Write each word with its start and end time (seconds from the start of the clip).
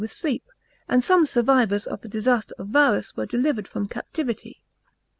241 0.01 0.09
with 0.09 0.19
sleep; 0.41 0.49
and 0.89 1.03
some 1.03 1.27
survivors 1.27 1.85
of 1.85 2.01
the 2.01 2.09
disaster 2.09 2.55
of 2.57 2.69
Varus 2.69 3.15
were 3.15 3.27
delivered 3.27 3.67
from 3.67 3.85
captivity. 3.87 4.63